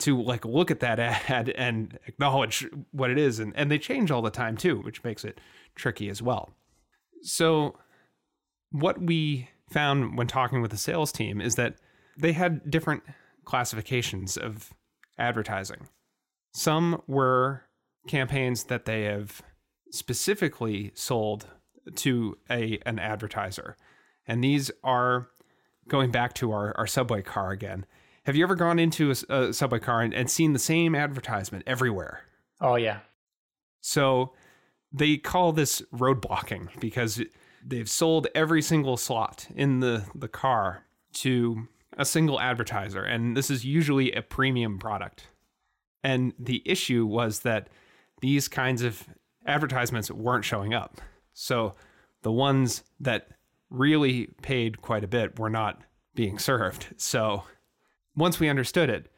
to 0.00 0.20
like 0.20 0.44
look 0.44 0.70
at 0.70 0.80
that 0.80 0.98
ad 0.98 1.48
and 1.56 1.98
acknowledge 2.06 2.66
what 2.92 3.10
it 3.10 3.18
is 3.18 3.38
and, 3.38 3.52
and 3.56 3.70
they 3.70 3.78
change 3.78 4.10
all 4.10 4.22
the 4.22 4.30
time 4.30 4.56
too 4.56 4.80
which 4.82 5.02
makes 5.04 5.24
it 5.24 5.40
tricky 5.74 6.08
as 6.08 6.22
well 6.22 6.50
so 7.22 7.76
what 8.70 9.00
we 9.00 9.48
found 9.70 10.16
when 10.16 10.26
talking 10.26 10.62
with 10.62 10.70
the 10.70 10.76
sales 10.76 11.12
team 11.12 11.40
is 11.40 11.54
that 11.56 11.76
they 12.16 12.32
had 12.32 12.70
different 12.70 13.02
classifications 13.44 14.36
of 14.36 14.72
advertising 15.18 15.88
some 16.52 17.02
were 17.06 17.62
campaigns 18.08 18.64
that 18.64 18.84
they 18.84 19.04
have 19.04 19.42
specifically 19.90 20.90
sold 20.94 21.46
to 21.94 22.36
a 22.50 22.78
an 22.86 22.98
advertiser 22.98 23.76
and 24.26 24.42
these 24.42 24.70
are 24.84 25.28
going 25.88 26.10
back 26.10 26.34
to 26.34 26.52
our, 26.52 26.76
our 26.76 26.86
subway 26.86 27.22
car 27.22 27.50
again. 27.50 27.86
Have 28.24 28.36
you 28.36 28.44
ever 28.44 28.54
gone 28.54 28.78
into 28.78 29.10
a, 29.10 29.34
a 29.34 29.52
subway 29.52 29.80
car 29.80 30.00
and, 30.00 30.14
and 30.14 30.30
seen 30.30 30.52
the 30.52 30.58
same 30.58 30.94
advertisement 30.94 31.64
everywhere? 31.66 32.20
Oh, 32.60 32.76
yeah. 32.76 33.00
So 33.80 34.32
they 34.92 35.16
call 35.16 35.52
this 35.52 35.82
road 35.90 36.20
blocking 36.20 36.68
because 36.78 37.20
they've 37.64 37.88
sold 37.88 38.28
every 38.34 38.62
single 38.62 38.96
slot 38.96 39.48
in 39.54 39.80
the, 39.80 40.04
the 40.14 40.28
car 40.28 40.84
to 41.14 41.66
a 41.98 42.04
single 42.04 42.40
advertiser. 42.40 43.02
And 43.02 43.36
this 43.36 43.50
is 43.50 43.64
usually 43.64 44.12
a 44.12 44.22
premium 44.22 44.78
product. 44.78 45.26
And 46.04 46.32
the 46.38 46.62
issue 46.64 47.06
was 47.06 47.40
that 47.40 47.68
these 48.20 48.48
kinds 48.48 48.82
of 48.82 49.04
advertisements 49.46 50.10
weren't 50.10 50.44
showing 50.44 50.74
up. 50.74 51.00
So 51.32 51.74
the 52.22 52.32
ones 52.32 52.84
that 53.00 53.28
really 53.70 54.28
paid 54.42 54.80
quite 54.80 55.02
a 55.02 55.08
bit 55.08 55.38
were 55.38 55.50
not 55.50 55.80
being 56.14 56.38
served. 56.38 56.94
So 56.96 57.44
once 58.16 58.40
we 58.40 58.48
understood 58.48 58.90
it, 58.90 59.10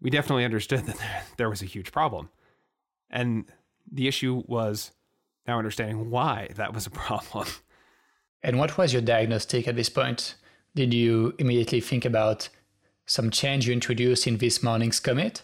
we 0.00 0.10
definitely 0.10 0.44
understood 0.44 0.86
that 0.86 0.98
there 1.36 1.50
was 1.50 1.62
a 1.62 1.66
huge 1.66 1.92
problem. 1.92 2.30
And 3.10 3.44
the 3.90 4.08
issue 4.08 4.42
was 4.46 4.92
now 5.46 5.58
understanding 5.58 6.10
why 6.10 6.50
that 6.56 6.74
was 6.74 6.86
a 6.86 6.90
problem. 6.90 7.48
And 8.42 8.60
what 8.60 8.78
was 8.78 8.92
your 8.92 9.02
diagnostic 9.02 9.66
at 9.66 9.74
this 9.74 9.88
point? 9.88 10.36
Did 10.76 10.94
you 10.94 11.34
immediately 11.38 11.80
think 11.80 12.04
about 12.04 12.48
some 13.04 13.30
change 13.30 13.66
you 13.66 13.72
introduced 13.72 14.26
in 14.28 14.36
this 14.36 14.62
morning's 14.62 15.00
commit? 15.00 15.42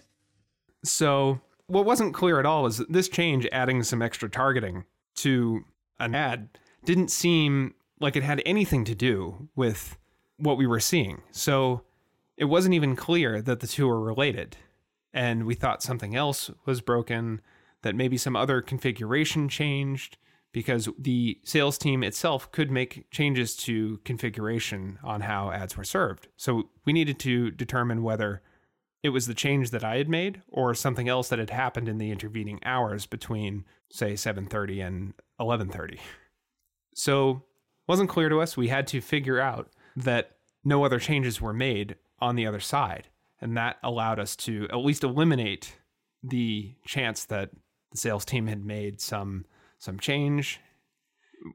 So, 0.84 1.40
what 1.66 1.84
wasn't 1.84 2.14
clear 2.14 2.38
at 2.38 2.46
all 2.46 2.62
was 2.62 2.78
that 2.78 2.92
this 2.92 3.08
change, 3.08 3.48
adding 3.50 3.82
some 3.82 4.02
extra 4.02 4.28
targeting 4.28 4.84
to 5.16 5.64
an 5.98 6.14
ad, 6.14 6.50
didn't 6.84 7.10
seem 7.10 7.74
like 7.98 8.14
it 8.14 8.22
had 8.22 8.42
anything 8.44 8.84
to 8.84 8.94
do 8.94 9.48
with 9.56 9.96
what 10.36 10.58
we 10.58 10.66
were 10.66 10.80
seeing. 10.80 11.22
So 11.30 11.82
it 12.42 12.46
wasn't 12.46 12.74
even 12.74 12.96
clear 12.96 13.40
that 13.40 13.60
the 13.60 13.68
two 13.68 13.86
were 13.86 14.00
related. 14.00 14.56
And 15.14 15.46
we 15.46 15.54
thought 15.54 15.80
something 15.80 16.16
else 16.16 16.50
was 16.66 16.80
broken, 16.80 17.40
that 17.82 17.94
maybe 17.94 18.16
some 18.16 18.34
other 18.34 18.60
configuration 18.60 19.48
changed, 19.48 20.16
because 20.50 20.88
the 20.98 21.38
sales 21.44 21.78
team 21.78 22.02
itself 22.02 22.50
could 22.50 22.68
make 22.68 23.08
changes 23.12 23.54
to 23.58 23.98
configuration 24.04 24.98
on 25.04 25.20
how 25.20 25.52
ads 25.52 25.76
were 25.76 25.84
served. 25.84 26.26
So 26.36 26.68
we 26.84 26.92
needed 26.92 27.20
to 27.20 27.52
determine 27.52 28.02
whether 28.02 28.42
it 29.04 29.10
was 29.10 29.28
the 29.28 29.34
change 29.34 29.70
that 29.70 29.84
I 29.84 29.98
had 29.98 30.08
made 30.08 30.42
or 30.48 30.74
something 30.74 31.08
else 31.08 31.28
that 31.28 31.38
had 31.38 31.50
happened 31.50 31.88
in 31.88 31.98
the 31.98 32.10
intervening 32.10 32.58
hours 32.64 33.06
between 33.06 33.64
say 33.88 34.14
7:30 34.14 34.84
and 34.84 35.14
11:30. 35.38 36.00
So 36.92 37.44
wasn't 37.86 38.10
clear 38.10 38.28
to 38.28 38.40
us. 38.40 38.56
We 38.56 38.66
had 38.66 38.88
to 38.88 39.00
figure 39.00 39.38
out 39.38 39.70
that 39.94 40.38
no 40.64 40.84
other 40.84 40.98
changes 40.98 41.40
were 41.40 41.52
made 41.52 41.94
on 42.22 42.36
the 42.36 42.46
other 42.46 42.60
side. 42.60 43.08
And 43.40 43.56
that 43.56 43.78
allowed 43.82 44.20
us 44.20 44.36
to 44.36 44.68
at 44.70 44.76
least 44.76 45.02
eliminate 45.02 45.76
the 46.22 46.74
chance 46.86 47.24
that 47.24 47.50
the 47.90 47.98
sales 47.98 48.24
team 48.24 48.46
had 48.46 48.64
made 48.64 49.00
some 49.00 49.44
some 49.78 49.98
change. 49.98 50.60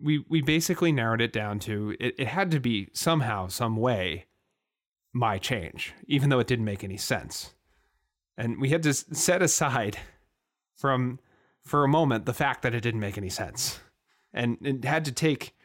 We 0.01 0.25
we 0.29 0.41
basically 0.41 0.91
narrowed 0.91 1.21
it 1.21 1.31
down 1.31 1.59
to 1.59 1.95
it, 2.00 2.15
it 2.19 2.27
had 2.27 2.51
to 2.51 2.59
be 2.59 2.89
somehow, 2.93 3.47
some 3.47 3.77
way, 3.77 4.25
my 5.13 5.38
change, 5.38 5.93
even 6.07 6.29
though 6.29 6.39
it 6.39 6.47
didn't 6.47 6.65
make 6.65 6.83
any 6.83 6.97
sense. 6.97 7.53
And 8.38 8.59
we 8.59 8.69
had 8.69 8.83
to 8.83 8.93
set 8.93 9.41
aside 9.41 9.97
from 10.75 11.19
for 11.63 11.86
a 11.86 11.88
moment 11.88 12.25
the 12.25 12.33
fact 12.33 12.62
that 12.63 12.75
it 12.75 12.81
didn't 12.81 13.00
make 13.00 13.17
any 13.17 13.29
sense. 13.29 13.79
And 14.33 14.57
it 14.62 14.83
had 14.83 15.05
to 15.05 15.12
take 15.13 15.55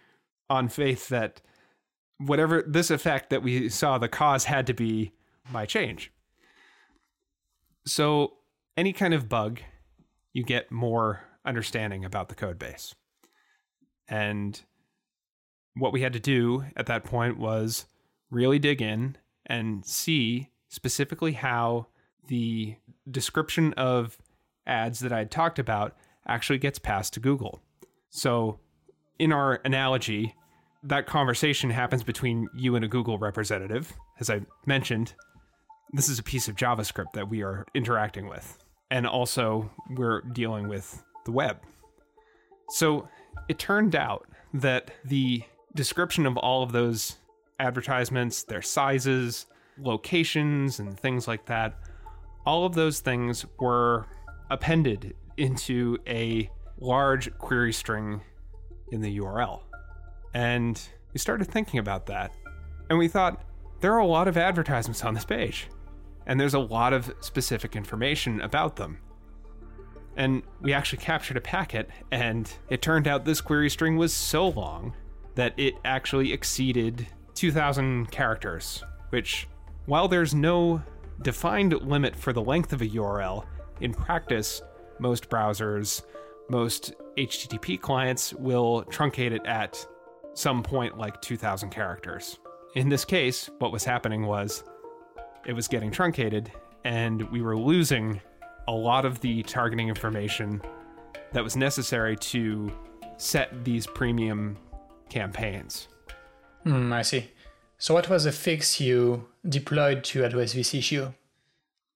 on 0.48 0.68
faith 0.68 1.08
that 1.08 1.40
whatever 2.26 2.62
this 2.66 2.90
effect 2.90 3.30
that 3.30 3.42
we 3.42 3.68
saw, 3.68 3.98
the 3.98 4.08
cause 4.08 4.44
had 4.44 4.66
to 4.66 4.74
be 4.74 5.12
my 5.50 5.66
change. 5.66 6.12
So, 7.86 8.34
any 8.76 8.92
kind 8.92 9.12
of 9.12 9.28
bug, 9.28 9.60
you 10.32 10.44
get 10.44 10.70
more 10.70 11.24
understanding 11.44 12.04
about 12.04 12.28
the 12.28 12.34
code 12.34 12.58
base. 12.58 12.94
And 14.08 14.60
what 15.74 15.92
we 15.92 16.02
had 16.02 16.12
to 16.12 16.20
do 16.20 16.64
at 16.76 16.86
that 16.86 17.04
point 17.04 17.38
was 17.38 17.86
really 18.30 18.58
dig 18.58 18.80
in 18.80 19.16
and 19.46 19.84
see 19.84 20.50
specifically 20.68 21.32
how 21.32 21.86
the 22.28 22.76
description 23.10 23.72
of 23.74 24.16
ads 24.66 25.00
that 25.00 25.12
I 25.12 25.24
talked 25.24 25.58
about 25.58 25.96
actually 26.26 26.58
gets 26.58 26.78
passed 26.78 27.14
to 27.14 27.20
Google. 27.20 27.60
So, 28.10 28.60
in 29.18 29.32
our 29.32 29.60
analogy, 29.64 30.34
that 30.84 31.06
conversation 31.06 31.70
happens 31.70 32.02
between 32.02 32.48
you 32.54 32.74
and 32.76 32.84
a 32.84 32.88
Google 32.88 33.18
representative. 33.18 33.92
As 34.18 34.28
I 34.30 34.40
mentioned, 34.66 35.14
this 35.92 36.08
is 36.08 36.18
a 36.18 36.22
piece 36.22 36.48
of 36.48 36.56
JavaScript 36.56 37.12
that 37.14 37.28
we 37.28 37.42
are 37.42 37.66
interacting 37.74 38.28
with. 38.28 38.58
And 38.90 39.06
also, 39.06 39.70
we're 39.90 40.20
dealing 40.20 40.68
with 40.68 41.02
the 41.24 41.32
web. 41.32 41.58
So 42.70 43.08
it 43.48 43.58
turned 43.58 43.94
out 43.94 44.26
that 44.54 44.90
the 45.04 45.44
description 45.74 46.26
of 46.26 46.36
all 46.36 46.62
of 46.62 46.72
those 46.72 47.16
advertisements, 47.58 48.42
their 48.42 48.62
sizes, 48.62 49.46
locations, 49.78 50.78
and 50.78 50.98
things 50.98 51.28
like 51.28 51.46
that, 51.46 51.78
all 52.44 52.66
of 52.66 52.74
those 52.74 53.00
things 53.00 53.46
were 53.58 54.06
appended 54.50 55.14
into 55.36 55.96
a 56.06 56.50
large 56.78 57.32
query 57.38 57.72
string 57.72 58.20
in 58.90 59.00
the 59.00 59.18
URL. 59.18 59.60
And 60.34 60.80
we 61.12 61.18
started 61.18 61.46
thinking 61.46 61.78
about 61.78 62.06
that. 62.06 62.32
And 62.88 62.98
we 62.98 63.08
thought, 63.08 63.44
there 63.80 63.92
are 63.94 63.98
a 63.98 64.06
lot 64.06 64.28
of 64.28 64.36
advertisements 64.36 65.04
on 65.04 65.14
this 65.14 65.24
page, 65.24 65.66
and 66.26 66.38
there's 66.38 66.54
a 66.54 66.58
lot 66.58 66.92
of 66.92 67.12
specific 67.20 67.74
information 67.74 68.40
about 68.40 68.76
them. 68.76 68.98
And 70.16 70.42
we 70.60 70.72
actually 70.72 71.02
captured 71.02 71.36
a 71.36 71.40
packet, 71.40 71.90
and 72.10 72.50
it 72.68 72.82
turned 72.82 73.08
out 73.08 73.24
this 73.24 73.40
query 73.40 73.70
string 73.70 73.96
was 73.96 74.12
so 74.12 74.48
long 74.48 74.94
that 75.34 75.54
it 75.56 75.74
actually 75.84 76.32
exceeded 76.32 77.06
2,000 77.34 78.10
characters, 78.10 78.84
which, 79.10 79.48
while 79.86 80.06
there's 80.06 80.34
no 80.34 80.82
defined 81.22 81.72
limit 81.72 82.14
for 82.14 82.32
the 82.32 82.42
length 82.42 82.72
of 82.72 82.82
a 82.82 82.88
URL, 82.88 83.46
in 83.80 83.92
practice, 83.92 84.62
most 84.98 85.28
browsers, 85.28 86.02
most 86.48 86.92
HTTP 87.16 87.80
clients 87.80 88.32
will 88.34 88.84
truncate 88.84 89.32
it 89.32 89.44
at 89.46 89.84
some 90.34 90.62
point 90.62 90.98
like 90.98 91.20
2,000 91.20 91.70
characters. 91.70 92.38
In 92.74 92.88
this 92.88 93.04
case, 93.04 93.50
what 93.58 93.72
was 93.72 93.84
happening 93.84 94.26
was 94.26 94.64
it 95.46 95.52
was 95.52 95.68
getting 95.68 95.90
truncated, 95.90 96.50
and 96.84 97.22
we 97.30 97.42
were 97.42 97.56
losing 97.56 98.20
a 98.68 98.72
lot 98.72 99.04
of 99.04 99.20
the 99.20 99.42
targeting 99.42 99.88
information 99.88 100.62
that 101.32 101.42
was 101.42 101.56
necessary 101.56 102.16
to 102.16 102.70
set 103.16 103.64
these 103.64 103.86
premium 103.86 104.56
campaigns. 105.08 105.88
Mm, 106.64 106.92
I 106.92 107.02
see. 107.02 107.30
So, 107.78 107.94
what 107.94 108.08
was 108.08 108.24
the 108.24 108.32
fix 108.32 108.80
you 108.80 109.26
deployed 109.46 110.04
to 110.04 110.24
address 110.24 110.52
this 110.52 110.74
issue? 110.74 111.12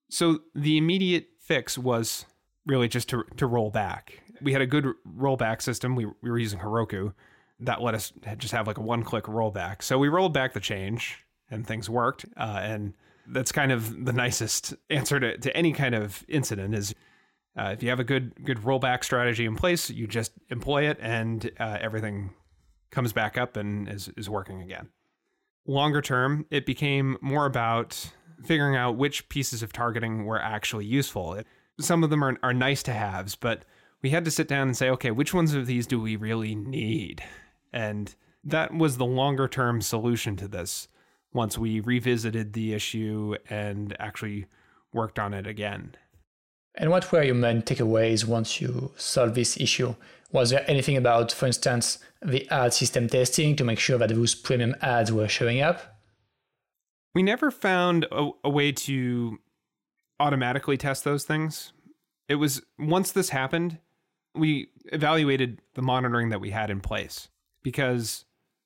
So, 0.09 0.39
the 0.53 0.77
immediate 0.77 1.29
fix 1.39 1.77
was 1.77 2.25
really 2.65 2.89
just 2.89 3.07
to, 3.09 3.23
to 3.37 3.47
roll 3.47 3.71
back. 3.71 4.21
We 4.41 4.51
had 4.51 4.61
a 4.61 4.67
good 4.67 4.85
rollback 5.07 5.61
system. 5.61 5.95
We, 5.95 6.05
we 6.21 6.29
were 6.29 6.37
using 6.37 6.59
Heroku 6.59 7.13
that 7.59 7.81
let 7.81 7.95
us 7.95 8.13
just 8.37 8.53
have 8.53 8.67
like 8.67 8.77
a 8.77 8.81
one 8.81 9.03
click 9.03 9.25
rollback. 9.25 9.81
So 9.81 9.97
we 9.97 10.07
rolled 10.09 10.33
back 10.33 10.53
the 10.53 10.59
change 10.59 11.17
and 11.49 11.65
things 11.65 11.89
worked. 11.89 12.25
Uh, 12.35 12.59
and 12.61 12.93
that's 13.27 13.51
kind 13.51 13.71
of 13.71 14.05
the 14.05 14.13
nicest 14.13 14.73
answer 14.89 15.19
to, 15.19 15.37
to 15.37 15.55
any 15.55 15.73
kind 15.73 15.95
of 15.95 16.23
incident 16.27 16.75
is 16.75 16.93
uh, 17.57 17.71
if 17.73 17.81
you 17.81 17.89
have 17.89 17.99
a 17.99 18.03
good 18.03 18.33
good 18.45 18.59
rollback 18.59 19.03
strategy 19.03 19.45
in 19.45 19.55
place, 19.55 19.89
you 19.89 20.05
just 20.05 20.31
employ 20.49 20.87
it 20.87 20.97
and 21.01 21.49
uh, 21.59 21.77
everything 21.81 22.29
comes 22.91 23.11
back 23.11 23.37
up 23.37 23.57
and 23.57 23.89
is, 23.89 24.09
is 24.15 24.29
working 24.29 24.61
again. 24.61 24.89
Longer 25.65 26.01
term, 26.01 26.45
it 26.51 26.65
became 26.65 27.17
more 27.19 27.45
about 27.45 28.11
figuring 28.45 28.75
out 28.75 28.95
which 28.95 29.27
pieces 29.29 29.63
of 29.63 29.73
targeting 29.73 30.25
were 30.25 30.39
actually 30.39 30.85
useful. 30.85 31.41
Some 31.79 32.03
of 32.03 32.09
them 32.09 32.23
are, 32.23 32.37
are 32.43 32.53
nice 32.53 32.83
to 32.83 32.93
haves, 32.93 33.35
but 33.35 33.65
we 34.01 34.11
had 34.11 34.23
to 34.25 34.31
sit 34.31 34.47
down 34.47 34.67
and 34.67 34.77
say, 34.77 34.89
okay, 34.91 35.11
which 35.11 35.33
ones 35.33 35.53
of 35.53 35.65
these 35.65 35.87
do 35.87 35.99
we 35.99 36.15
really 36.15 36.55
need? 36.55 37.23
And 37.73 38.13
that 38.43 38.73
was 38.73 38.97
the 38.97 39.05
longer 39.05 39.47
term 39.47 39.81
solution 39.81 40.35
to 40.37 40.47
this 40.47 40.87
once 41.33 41.57
we 41.57 41.79
revisited 41.79 42.53
the 42.53 42.73
issue 42.73 43.35
and 43.49 43.95
actually 43.99 44.45
worked 44.93 45.19
on 45.19 45.33
it 45.33 45.45
again. 45.45 45.95
And 46.75 46.89
what 46.89 47.11
were 47.11 47.23
your 47.23 47.35
main 47.35 47.61
takeaways 47.61 48.25
once 48.25 48.61
you 48.61 48.91
solved 48.97 49.35
this 49.35 49.59
issue? 49.59 49.95
Was 50.31 50.49
there 50.49 50.65
anything 50.67 50.97
about, 50.97 51.31
for 51.31 51.47
instance, 51.47 51.99
the 52.21 52.47
ad 52.49 52.73
system 52.73 53.07
testing 53.07 53.55
to 53.55 53.63
make 53.63 53.79
sure 53.79 53.97
that 53.97 54.09
those 54.09 54.35
premium 54.35 54.75
ads 54.81 55.11
were 55.11 55.27
showing 55.27 55.61
up? 55.61 55.99
We 57.15 57.23
never 57.23 57.49
found 57.49 58.05
a, 58.11 58.29
a 58.43 58.49
way 58.49 58.71
to 58.73 59.39
automatically 60.19 60.77
test 60.77 61.03
those 61.03 61.23
things. 61.23 61.73
It 62.27 62.35
was 62.35 62.61
once 62.77 63.11
this 63.11 63.29
happened, 63.29 63.79
we 64.35 64.69
evaluated 64.85 65.61
the 65.73 65.81
monitoring 65.81 66.29
that 66.29 66.41
we 66.41 66.51
had 66.51 66.69
in 66.69 66.81
place 66.81 67.29
because 67.67 68.23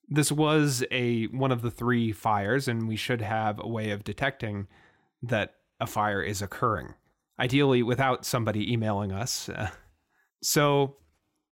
this 0.07 0.31
was 0.31 0.83
a 0.91 1.25
one 1.29 1.51
of 1.51 1.63
the 1.63 1.71
three 1.71 2.11
fires 2.11 2.67
and 2.67 2.87
we 2.87 2.95
should 2.95 3.19
have 3.19 3.59
a 3.59 3.67
way 3.67 3.89
of 3.89 4.03
detecting 4.03 4.67
that 5.23 5.55
a 5.79 5.87
fire 5.87 6.21
is 6.21 6.39
occurring 6.39 6.93
ideally 7.39 7.81
without 7.81 8.25
somebody 8.25 8.71
emailing 8.71 9.11
us. 9.11 9.49
So 10.43 10.95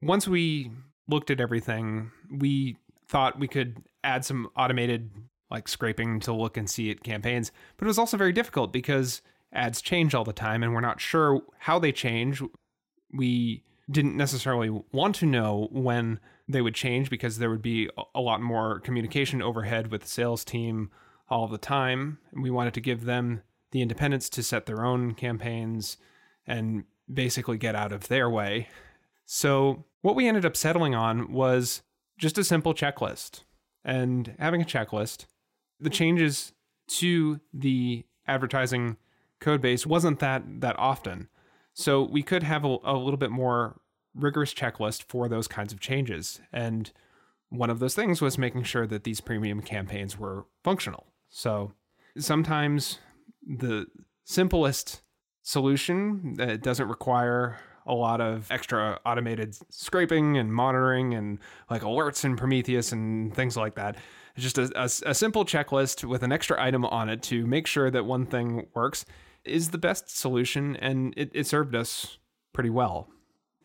once 0.02 0.28
we 0.28 0.70
looked 1.08 1.32
at 1.32 1.40
everything 1.40 2.12
we 2.30 2.76
thought 3.08 3.40
we 3.40 3.48
could 3.48 3.82
add 4.04 4.26
some 4.26 4.50
automated 4.58 5.10
like 5.50 5.70
scraping 5.70 6.20
to 6.20 6.34
look 6.34 6.58
and 6.58 6.70
see 6.70 6.92
at 6.92 7.02
campaigns 7.02 7.54
but 7.78 7.86
it 7.86 7.88
was 7.88 7.98
also 7.98 8.18
very 8.18 8.34
difficult 8.34 8.74
because 8.74 9.22
ads 9.54 9.82
change 9.82 10.14
all 10.14 10.26
the 10.26 10.34
time 10.34 10.64
and 10.64 10.74
we're 10.74 10.82
not 10.82 11.00
sure 11.00 11.44
how 11.60 11.80
they 11.80 11.94
change. 11.94 12.44
We 13.14 13.64
didn't 13.90 14.18
necessarily 14.18 14.70
want 14.92 15.16
to 15.16 15.26
know 15.26 15.70
when 15.72 16.20
they 16.48 16.62
would 16.62 16.76
change 16.76 17.10
because 17.10 17.38
there 17.38 17.50
would 17.50 17.62
be 17.62 17.90
a 18.14 18.22
lot 18.22 18.42
more 18.42 18.80
communication 18.80 19.42
overhead 19.42 19.92
with 19.92 20.02
the 20.02 20.08
sales 20.08 20.44
team 20.44 20.92
all 21.30 21.48
the 21.48 21.58
time. 21.58 22.20
We 22.34 22.52
wanted 22.52 22.74
to 22.76 22.82
give 22.82 23.06
them 23.06 23.42
the 23.72 23.82
independence 23.82 24.30
to 24.32 24.44
set 24.44 24.66
their 24.66 24.86
own 24.86 25.14
campaigns 25.14 25.98
and 26.46 26.84
basically 27.12 27.58
get 27.58 27.76
out 27.76 27.92
of 27.92 28.08
their 28.08 28.30
way. 28.30 28.68
So, 29.26 29.86
what 30.02 30.16
we 30.16 30.28
ended 30.28 30.46
up 30.46 30.58
settling 30.58 30.94
on 30.94 31.32
was 31.32 31.82
just 32.18 32.38
a 32.38 32.44
simple 32.44 32.74
checklist. 32.74 33.44
And 33.86 34.36
having 34.38 34.62
a 34.62 34.66
checklist, 34.66 35.26
the 35.80 35.90
changes 35.90 36.52
to 36.88 37.40
the 37.54 38.06
advertising 38.28 38.98
code 39.40 39.62
base 39.62 39.86
wasn't 39.86 40.20
that 40.20 40.44
that 40.62 40.78
often. 40.78 41.30
So 41.74 42.04
we 42.04 42.24
could 42.24 42.44
have 42.44 42.64
a, 42.64 42.78
a 42.84 42.96
little 42.96 43.18
bit 43.18 43.32
more 43.32 43.80
rigorous 44.16 44.54
checklist 44.54 45.04
for 45.04 45.28
those 45.28 45.48
kinds 45.48 45.74
of 45.74 45.80
changes. 45.80 46.42
And 46.52 46.92
one 47.50 47.70
of 47.70 47.80
those 47.80 47.96
things 47.96 48.22
was 48.22 48.38
making 48.38 48.64
sure 48.64 48.88
that 48.88 49.04
these 49.04 49.22
premium 49.22 49.62
campaigns 49.62 50.18
were 50.18 50.46
functional. 50.64 51.08
So 51.30 51.74
sometimes 52.18 53.00
the 53.46 53.88
simplest 54.24 55.02
solution 55.42 56.36
that 56.36 56.62
doesn't 56.62 56.88
require 56.88 57.58
a 57.86 57.94
lot 57.94 58.22
of 58.22 58.50
extra 58.50 59.00
automated 59.06 59.58
scraping 59.70 60.38
and 60.38 60.54
monitoring 60.54 61.14
and 61.14 61.38
like 61.70 61.82
alerts 61.82 62.24
in 62.24 62.38
Prometheus 62.38 62.92
and 62.92 63.36
things 63.36 63.58
like 63.58 63.76
that. 63.76 63.98
It's 64.36 64.44
just 64.44 64.58
a, 64.58 64.72
a, 64.76 65.10
a 65.12 65.14
simple 65.14 65.46
checklist 65.46 66.04
with 66.04 66.24
an 66.24 66.32
extra 66.32 66.62
item 66.62 66.86
on 66.86 67.10
it 67.10 67.22
to 67.24 67.46
make 67.46 67.68
sure 67.68 67.92
that 67.92 68.06
one 68.06 68.26
thing 68.26 68.68
works 68.74 69.06
is 69.44 69.72
the 69.72 69.78
best 69.78 70.18
solution, 70.18 70.78
and 70.78 71.14
it, 71.18 71.30
it 71.34 71.46
served 71.46 71.76
us 71.76 72.18
pretty 72.54 72.70
well. 72.70 73.10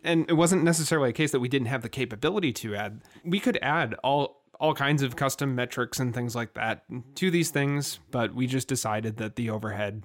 And 0.04 0.28
it 0.28 0.34
wasn't 0.34 0.64
necessarily 0.64 1.10
a 1.10 1.12
case 1.12 1.32
that 1.32 1.40
we 1.40 1.48
didn't 1.48 1.68
have 1.68 1.82
the 1.82 1.88
capability 1.88 2.52
to 2.54 2.76
add. 2.76 3.00
We 3.24 3.40
could 3.40 3.58
add 3.62 3.94
all 4.04 4.38
all 4.60 4.74
kinds 4.74 5.02
of 5.02 5.14
custom 5.14 5.54
metrics 5.54 6.00
and 6.00 6.12
things 6.12 6.34
like 6.34 6.54
that 6.54 6.82
to 7.14 7.30
these 7.30 7.50
things, 7.50 8.00
but 8.10 8.34
we 8.34 8.46
just 8.46 8.66
decided 8.66 9.16
that 9.16 9.36
the 9.36 9.48
overhead 9.48 10.04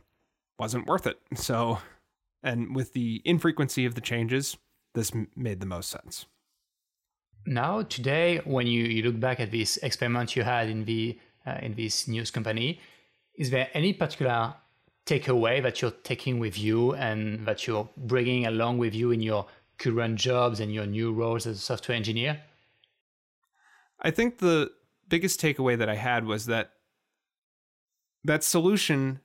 wasn't 0.59 0.85
worth 0.85 1.07
it. 1.07 1.19
So, 1.33 1.79
and 2.43 2.75
with 2.75 2.93
the 2.93 3.21
infrequency 3.25 3.85
of 3.85 3.95
the 3.95 4.01
changes, 4.01 4.55
this 4.93 5.11
made 5.35 5.59
the 5.59 5.65
most 5.65 5.89
sense. 5.89 6.27
Now, 7.45 7.81
today, 7.81 8.41
when 8.45 8.67
you, 8.67 8.83
you 8.83 9.03
look 9.03 9.19
back 9.19 9.39
at 9.39 9.51
this 9.51 9.77
experiment 9.77 10.35
you 10.35 10.43
had 10.43 10.69
in 10.69 10.85
the 10.85 11.19
uh, 11.45 11.57
in 11.61 11.73
this 11.73 12.07
news 12.07 12.31
company, 12.31 12.79
is 13.35 13.49
there 13.49 13.69
any 13.73 13.91
particular 13.91 14.53
takeaway 15.05 15.61
that 15.61 15.81
you're 15.81 15.91
taking 15.91 16.39
with 16.39 16.57
you 16.57 16.93
and 16.93 17.45
that 17.45 17.67
you're 17.67 17.89
bringing 17.97 18.45
along 18.45 18.77
with 18.77 18.95
you 18.95 19.11
in 19.11 19.21
your 19.21 19.45
current 19.83 20.15
jobs 20.15 20.59
and 20.59 20.73
your 20.73 20.85
new 20.85 21.11
roles 21.11 21.45
as 21.45 21.57
a 21.57 21.61
software 21.61 21.97
engineer? 21.97 22.41
I 23.99 24.11
think 24.11 24.37
the 24.37 24.71
biggest 25.09 25.41
takeaway 25.41 25.77
that 25.77 25.89
I 25.89 25.95
had 25.95 26.25
was 26.25 26.45
that 26.45 26.71
that 28.23 28.43
solution 28.43 29.19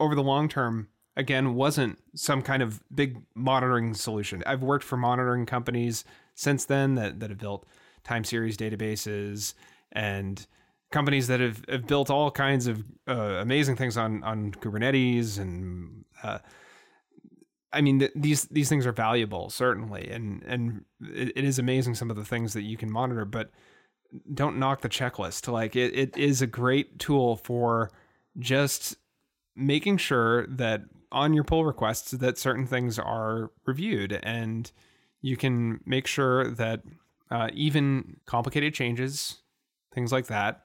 over 0.00 0.14
the 0.14 0.22
long 0.22 0.48
term 0.48 0.88
again 1.16 1.54
wasn't 1.54 1.98
some 2.14 2.42
kind 2.42 2.62
of 2.62 2.82
big 2.92 3.18
monitoring 3.34 3.94
solution. 3.94 4.42
I've 4.46 4.62
worked 4.62 4.84
for 4.84 4.96
monitoring 4.96 5.46
companies 5.46 6.04
since 6.34 6.64
then 6.64 6.96
that 6.96 7.20
that 7.20 7.30
have 7.30 7.38
built 7.38 7.66
time 8.02 8.24
series 8.24 8.56
databases 8.56 9.54
and 9.92 10.46
companies 10.90 11.28
that 11.28 11.40
have, 11.40 11.64
have 11.68 11.86
built 11.86 12.10
all 12.10 12.30
kinds 12.30 12.66
of 12.66 12.84
uh, 13.08 13.38
amazing 13.40 13.76
things 13.76 13.96
on 13.96 14.22
on 14.24 14.52
Kubernetes 14.52 15.38
and 15.38 16.04
uh, 16.22 16.38
I 17.74 17.80
mean 17.80 17.98
th- 17.98 18.12
these 18.14 18.44
these 18.44 18.68
things 18.68 18.86
are 18.86 18.92
valuable 18.92 19.50
certainly 19.50 20.08
and 20.10 20.42
and 20.44 20.84
it, 21.00 21.32
it 21.36 21.44
is 21.44 21.58
amazing 21.58 21.94
some 21.94 22.10
of 22.10 22.16
the 22.16 22.24
things 22.24 22.52
that 22.54 22.62
you 22.62 22.76
can 22.76 22.90
monitor 22.90 23.24
but 23.24 23.50
don't 24.32 24.58
knock 24.58 24.80
the 24.80 24.88
checklist 24.88 25.50
like 25.50 25.76
it, 25.76 25.96
it 25.96 26.16
is 26.16 26.40
a 26.40 26.46
great 26.46 26.98
tool 26.98 27.36
for 27.36 27.90
just 28.38 28.96
making 29.56 29.96
sure 29.96 30.46
that 30.46 30.82
on 31.10 31.34
your 31.34 31.44
pull 31.44 31.64
requests 31.64 32.12
that 32.12 32.38
certain 32.38 32.66
things 32.66 32.98
are 32.98 33.50
reviewed 33.66 34.18
and 34.22 34.72
you 35.20 35.36
can 35.36 35.80
make 35.84 36.06
sure 36.06 36.50
that 36.50 36.82
uh, 37.30 37.48
even 37.52 38.16
complicated 38.26 38.74
changes 38.74 39.42
things 39.92 40.12
like 40.12 40.26
that 40.26 40.64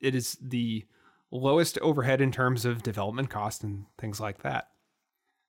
it 0.00 0.14
is 0.14 0.38
the 0.40 0.84
lowest 1.30 1.78
overhead 1.78 2.20
in 2.20 2.32
terms 2.32 2.64
of 2.64 2.82
development 2.82 3.30
cost 3.30 3.62
and 3.62 3.86
things 3.98 4.20
like 4.20 4.42
that. 4.42 4.68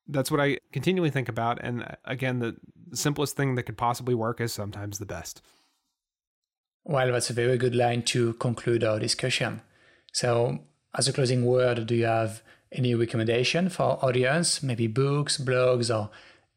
That's 0.10 0.32
what 0.32 0.40
I 0.40 0.58
continually 0.72 1.10
think 1.10 1.30
about. 1.30 1.60
And 1.62 1.84
uh, 1.84 1.96
again, 2.06 2.40
the 2.40 2.56
simplest 2.94 3.36
thing 3.38 3.56
that 3.56 3.64
could 3.64 3.78
possibly 3.78 4.16
work 4.16 4.42
is 4.42 4.52
sometimes 4.52 4.98
the 4.98 5.06
best. 5.06 5.42
Well, 6.84 7.12
that's 7.12 7.30
a 7.30 7.34
very 7.34 7.58
good 7.58 7.76
line 7.76 8.02
to 8.04 8.34
conclude 8.34 8.84
our 8.84 9.00
discussion. 9.00 9.62
So, 10.12 10.60
as 10.98 11.08
a 11.08 11.14
closing 11.14 11.46
word, 11.46 11.86
do 11.86 11.96
you 11.96 12.06
have 12.06 12.42
any 12.72 12.96
recommendation 12.96 13.70
for 13.70 13.84
our 13.84 14.06
audience? 14.06 14.64
Maybe 14.64 14.88
books, 14.88 15.38
blogs, 15.38 15.96
or 15.96 16.10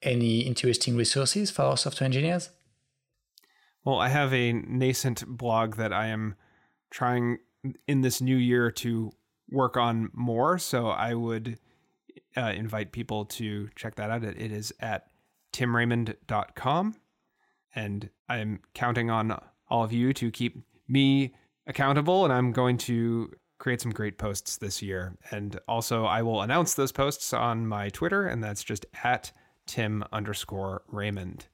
any 0.03 0.41
interesting 0.41 0.97
resources 0.97 1.51
for 1.51 1.77
software 1.77 2.07
engineers? 2.07 2.51
Well, 3.85 3.99
I 3.99 4.09
have 4.09 4.33
a 4.33 4.53
nascent 4.53 5.27
blog 5.27 5.77
that 5.77 5.93
I 5.93 6.07
am 6.07 6.37
trying 6.91 7.39
in 7.87 8.01
this 8.01 8.21
new 8.21 8.37
year 8.37 8.71
to 8.71 9.13
work 9.51 9.77
on 9.77 10.11
more. 10.13 10.59
So 10.59 10.89
I 10.89 11.15
would 11.15 11.59
uh, 12.37 12.53
invite 12.55 12.93
people 12.93 13.25
to 13.27 13.69
check 13.77 13.95
that 13.97 14.11
out. 14.11 14.25
It 14.25 14.37
is 14.53 14.73
at 14.81 15.07
timraymond.com. 15.53 16.97
And 17.75 18.11
I'm 18.29 18.61
counting 18.75 19.11
on 19.11 19.39
all 19.69 19.85
of 19.85 19.93
you 19.93 20.13
to 20.15 20.31
keep 20.31 20.63
me 20.89 21.35
accountable. 21.67 22.25
And 22.25 22.33
I'm 22.33 22.53
going 22.53 22.77
to 22.79 23.33
create 23.59 23.81
some 23.81 23.93
great 23.93 24.19
posts 24.19 24.57
this 24.57 24.83
year. 24.83 25.17
And 25.31 25.59
also, 25.69 26.05
I 26.05 26.23
will 26.23 26.43
announce 26.43 26.75
those 26.75 26.91
posts 26.91 27.33
on 27.33 27.67
my 27.67 27.91
Twitter, 27.91 28.27
and 28.27 28.43
that's 28.43 28.65
just 28.65 28.85
at 29.05 29.31
Tim 29.67 30.05
underscore 30.13 30.83
Raymond. 30.89 31.47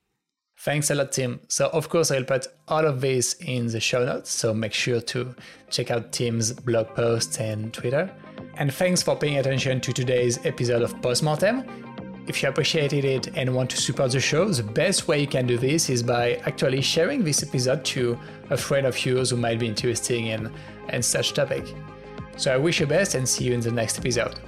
Thanks 0.61 0.90
a 0.90 0.94
lot, 0.97 1.12
Tim. 1.12 1.38
So, 1.47 1.68
of 1.68 1.88
course, 1.88 2.11
I'll 2.11 2.25
put 2.25 2.49
all 2.66 2.85
of 2.85 3.01
this 3.01 3.35
in 3.35 3.68
the 3.68 3.79
show 3.79 4.05
notes, 4.05 4.31
so 4.33 4.53
make 4.53 4.73
sure 4.73 5.01
to 5.01 5.35
check 5.71 5.92
out 5.92 6.11
Tim's 6.11 6.53
blog 6.53 6.88
posts 6.97 7.38
and 7.38 7.73
Twitter. 7.73 8.11
And 8.55 8.75
thanks 8.75 9.01
for 9.01 9.14
paying 9.14 9.38
attention 9.38 9.81
to 9.81 9.92
today's 9.92 10.44
episode 10.44 10.83
of 10.83 11.01
Postmortem. 11.01 11.62
if 12.27 12.42
you 12.42 12.49
appreciated 12.49 13.05
it 13.05 13.29
and 13.37 13.55
want 13.55 13.71
to 13.71 13.77
support 13.77 14.11
the 14.11 14.21
show, 14.21 14.47
the 14.49 14.62
best 14.62 15.09
way 15.09 15.21
you 15.21 15.27
can 15.27 15.47
do 15.47 15.57
this 15.57 15.88
is 15.88 16.03
by 16.03 16.35
actually 16.44 16.83
sharing 16.83 17.25
this 17.25 17.42
episode 17.42 17.85
to 17.85 18.18
a 18.51 18.57
friend 18.57 18.87
of 18.87 19.07
yours 19.07 19.31
who 19.31 19.37
might 19.37 19.59
be 19.59 19.66
interested 19.66 20.16
in, 20.18 20.53
in 20.90 21.03
such 21.03 21.33
topic. 21.35 21.64
So 22.37 22.53
I 22.53 22.57
wish 22.57 22.81
you 22.81 22.87
best 22.87 23.14
and 23.14 23.29
see 23.29 23.44
you 23.44 23.55
in 23.55 23.61
the 23.61 23.71
next 23.71 23.99
episode. 23.99 24.38